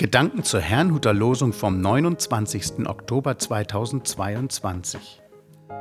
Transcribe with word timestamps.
Gedanken 0.00 0.44
zur 0.44 0.62
Herrnhuter 0.62 1.12
Losung 1.12 1.52
vom 1.52 1.82
29. 1.82 2.88
Oktober 2.88 3.36
2022. 3.36 5.20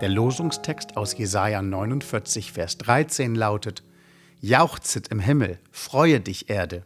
Der 0.00 0.08
Losungstext 0.08 0.96
aus 0.96 1.18
Jesaja 1.18 1.60
49, 1.60 2.52
Vers 2.52 2.78
13 2.78 3.34
lautet: 3.34 3.82
Jauchzet 4.40 5.08
im 5.08 5.18
Himmel, 5.18 5.58
freue 5.72 6.20
dich, 6.20 6.48
Erde. 6.48 6.84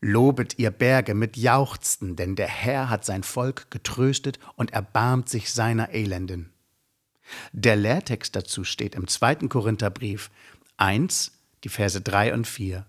Lobet 0.00 0.58
ihr 0.58 0.70
Berge 0.70 1.12
mit 1.12 1.36
Jauchzen, 1.36 2.16
denn 2.16 2.36
der 2.36 2.48
Herr 2.48 2.88
hat 2.88 3.04
sein 3.04 3.22
Volk 3.22 3.70
getröstet 3.70 4.38
und 4.54 4.72
erbarmt 4.72 5.28
sich 5.28 5.52
seiner 5.52 5.92
Elenden. 5.92 6.54
Der 7.52 7.76
Lehrtext 7.76 8.34
dazu 8.34 8.64
steht 8.64 8.94
im 8.94 9.08
2. 9.08 9.46
Korintherbrief 9.48 10.30
1, 10.78 11.32
die 11.64 11.68
Verse 11.68 12.00
3 12.00 12.32
und 12.32 12.46
4. 12.46 12.86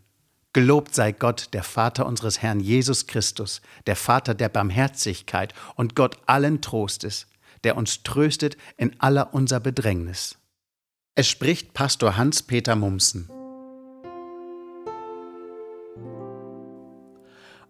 Gelobt 0.58 0.96
sei 0.96 1.12
Gott, 1.12 1.50
der 1.54 1.62
Vater 1.62 2.08
unseres 2.08 2.42
Herrn 2.42 2.60
Jesus 2.60 3.06
Christus, 3.06 3.62
der 3.86 3.96
Vater 3.96 4.34
der 4.34 4.50
Barmherzigkeit 4.50 5.54
und 5.76 5.96
Gott 5.96 6.18
allen 6.26 6.62
Trostes, 6.62 7.28
der 7.64 7.78
uns 7.78 8.02
tröstet 8.02 8.58
in 8.76 9.00
aller 9.00 9.36
unser 9.36 9.60
Bedrängnis. 9.60 10.40
Es 11.14 11.28
spricht 11.28 11.76
Pastor 11.76 12.18
Hans-Peter 12.18 12.76
Mumsen. 12.76 13.30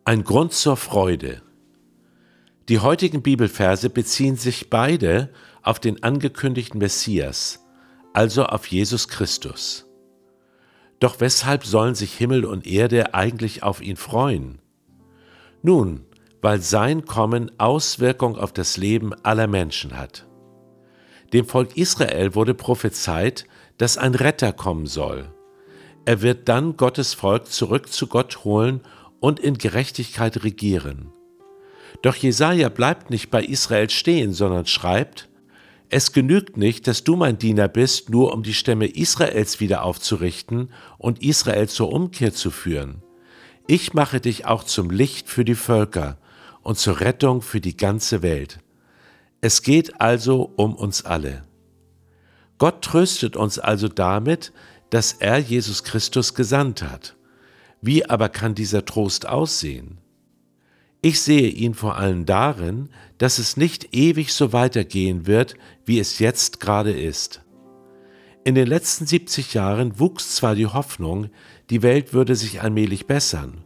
Ein 0.06 0.24
Grund 0.24 0.54
zur 0.54 0.78
Freude. 0.78 1.42
Die 2.70 2.80
heutigen 2.80 3.22
Bibelverse 3.22 3.90
beziehen 3.90 4.38
sich 4.38 4.70
beide 4.70 5.34
auf 5.62 5.82
den 5.82 6.04
angekündigten 6.04 6.80
Messias, 6.80 7.60
also 8.14 8.46
auf 8.46 8.66
Jesus 8.68 9.10
Christus. 9.10 9.87
Doch 11.00 11.20
weshalb 11.20 11.66
sollen 11.66 11.96
sich 11.96 12.14
Himmel 12.14 12.46
und 12.46 12.66
Erde 12.66 13.14
eigentlich 13.14 13.64
auf 13.64 13.82
ihn 13.82 13.98
freuen? 13.98 14.60
Nun, 15.62 16.06
weil 16.42 16.62
sein 16.62 17.06
Kommen 17.06 17.52
Auswirkung 17.60 18.38
auf 18.38 18.52
das 18.54 18.78
Leben 18.78 19.14
aller 19.24 19.48
Menschen 19.48 19.98
hat. 19.98 20.26
Dem 21.34 21.46
Volk 21.46 21.76
Israel 21.76 22.36
wurde 22.36 22.54
prophezeit, 22.54 23.46
dass 23.78 23.98
ein 23.98 24.16
Retter 24.16 24.54
kommen 24.54 24.86
soll. 24.86 25.34
Er 26.06 26.22
wird 26.22 26.48
dann 26.48 26.78
Gottes 26.78 27.14
Volk 27.14 27.48
zurück 27.48 27.92
zu 27.92 28.08
Gott 28.08 28.44
holen 28.46 28.82
und 29.20 29.40
in 29.40 29.58
Gerechtigkeit 29.58 30.44
regieren. 30.44 31.12
Doch 32.02 32.16
Jesaja 32.16 32.70
bleibt 32.70 33.10
nicht 33.10 33.30
bei 33.30 33.44
Israel 33.44 33.90
stehen, 33.90 34.32
sondern 34.34 34.68
schreibt: 34.68 35.27
es 35.90 36.12
genügt 36.12 36.58
nicht, 36.58 36.88
dass 36.88 37.04
du 37.04 37.16
mein 37.16 37.38
Diener 37.38 37.68
bist, 37.68 38.10
nur 38.10 38.34
um 38.34 38.44
die 38.44 38.54
Stämme 38.54 38.88
Israels 38.88 39.60
wieder 39.60 39.84
aufzurichten 39.84 40.72
und 40.98 41.24
Israel 41.24 41.70
zur 41.70 41.92
Umkehr 41.92 42.34
zu 42.34 42.52
führen. 42.52 43.02
Ich 43.68 43.94
mache 43.94 44.20
dich 44.20 44.46
auch 44.46 44.64
zum 44.64 44.90
Licht 44.90 45.30
für 45.30 45.46
die 45.46 45.56
Völker 45.56 46.18
und 46.62 46.78
zur 46.78 47.00
Rettung 47.00 47.42
für 47.42 47.62
die 47.62 47.78
ganze 47.78 48.22
Welt. 48.22 48.60
Es 49.40 49.62
geht 49.62 50.02
also 50.02 50.52
um 50.56 50.76
uns 50.76 51.06
alle. 51.06 51.46
Gott 52.58 52.82
tröstet 52.82 53.36
uns 53.36 53.60
also 53.60 53.88
damit, 53.88 54.52
dass 54.90 55.14
er 55.14 55.38
Jesus 55.38 55.84
Christus 55.84 56.34
gesandt 56.34 56.82
hat. 56.82 57.16
Wie 57.82 58.10
aber 58.10 58.30
kann 58.30 58.56
dieser 58.56 58.84
Trost 58.86 59.28
aussehen? 59.28 60.00
Ich 61.02 61.22
sehe 61.22 61.50
ihn 61.50 61.74
vor 61.74 61.98
allem 61.98 62.26
darin, 62.26 62.90
dass 63.18 63.38
es 63.38 63.56
nicht 63.56 63.96
ewig 63.96 64.34
so 64.34 64.52
weitergehen 64.52 65.28
wird, 65.28 65.56
wie 65.86 66.00
es 66.00 66.20
jetzt 66.20 66.60
gerade 66.60 66.92
ist. 66.92 67.42
In 68.44 68.56
den 68.56 68.68
letzten 68.68 69.06
70 69.06 69.54
Jahren 69.54 70.00
wuchs 70.00 70.36
zwar 70.36 70.56
die 70.56 70.68
Hoffnung, 70.68 71.30
die 71.70 71.84
Welt 71.84 72.14
würde 72.14 72.36
sich 72.36 72.62
allmählich 72.62 73.06
bessern. 73.06 73.64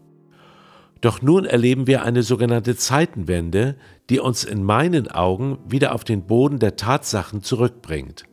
Doch 1.01 1.21
nun 1.21 1.45
erleben 1.45 1.87
wir 1.87 2.03
eine 2.03 2.21
sogenannte 2.21 2.75
Zeitenwende, 2.75 3.75
die 4.09 4.19
uns 4.19 4.43
in 4.43 4.63
meinen 4.63 5.09
Augen 5.09 5.57
wieder 5.67 5.95
auf 5.95 6.03
den 6.03 6.27
Boden 6.27 6.59
der 6.59 6.75
Tatsachen 6.75 7.41
zurückbringt. 7.41 8.25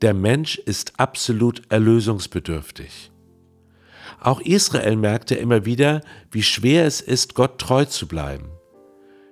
Der 0.00 0.14
Mensch 0.14 0.58
ist 0.58 1.00
absolut 1.00 1.62
erlösungsbedürftig. 1.70 3.10
Auch 4.20 4.40
Israel 4.40 4.96
merkte 4.96 5.34
immer 5.34 5.64
wieder, 5.64 6.00
wie 6.30 6.42
schwer 6.42 6.84
es 6.86 7.00
ist, 7.00 7.34
Gott 7.34 7.58
treu 7.58 7.84
zu 7.84 8.08
bleiben. 8.08 8.50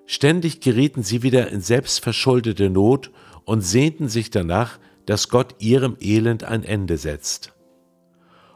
Ständig 0.06 0.60
gerieten 0.60 1.02
sie 1.02 1.22
wieder 1.22 1.48
in 1.50 1.60
selbstverschuldete 1.60 2.70
Not 2.70 3.10
und 3.44 3.62
sehnten 3.62 4.08
sich 4.08 4.30
danach, 4.30 4.78
dass 5.06 5.28
Gott 5.28 5.56
ihrem 5.58 5.96
Elend 6.00 6.44
ein 6.44 6.62
Ende 6.62 6.96
setzt. 6.98 7.52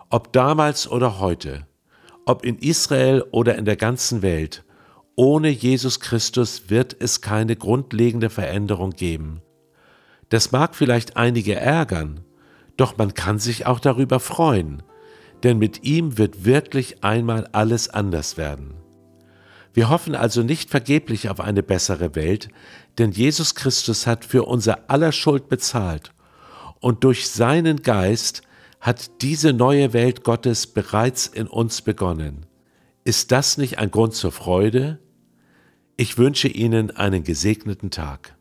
Ob 0.09 0.33
damals 0.33 0.89
oder 0.89 1.19
heute, 1.19 1.67
ob 2.27 2.45
in 2.45 2.59
Israel 2.59 3.25
oder 3.33 3.57
in 3.57 3.65
der 3.65 3.77
ganzen 3.77 4.23
Welt, 4.23 4.65
ohne 5.17 5.49
Jesus 5.49 6.01
Christus 6.01 6.71
wird 6.71 6.97
es 6.99 7.21
keine 7.21 7.57
grundlegende 7.57 8.31
Veränderung 8.31 8.91
geben. 8.91 9.43
Das 10.29 10.53
mag 10.53 10.77
vielleicht 10.77 11.17
einige 11.17 11.57
ärgern, 11.57 12.21
doch 12.77 12.97
man 12.97 13.15
kann 13.15 13.39
sich 13.39 13.67
auch 13.67 13.81
darüber 13.81 14.21
freuen, 14.21 14.83
denn 15.43 15.59
mit 15.59 15.85
ihm 15.85 16.19
wird 16.19 16.45
wirklich 16.45 17.03
einmal 17.03 17.49
alles 17.53 17.89
anders 17.89 18.37
werden. 18.37 18.75
Wir 19.73 19.89
hoffen 19.89 20.15
also 20.15 20.43
nicht 20.43 20.71
vergeblich 20.71 21.29
auf 21.29 21.41
eine 21.41 21.63
bessere 21.63 22.15
Welt, 22.15 22.49
denn 22.99 23.13
Jesus 23.13 23.55
Christus 23.55 24.07
hat 24.07 24.25
für 24.25 24.45
unser 24.45 24.91
aller 24.91 25.13
Schuld 25.13 25.49
bezahlt 25.49 26.13
und 26.81 27.05
durch 27.05 27.29
seinen 27.29 27.83
Geist 27.83 28.43
hat 28.81 29.23
diese 29.23 29.53
neue 29.53 29.93
Welt 29.93 30.25
Gottes 30.25 30.67
bereits 30.67 31.27
in 31.27 31.47
uns 31.47 31.83
begonnen. 31.83 32.47
Ist 33.05 33.31
das 33.31 33.59
nicht 33.59 33.79
ein 33.79 33.91
Grund 33.91 34.15
zur 34.15 34.33
Freude? 34.33 34.99
Ich 35.97 36.17
wünsche 36.19 36.49
Ihnen 36.49 36.91
einen 36.91 37.25
gesegneten 37.25 37.91
Tag. 37.91 38.35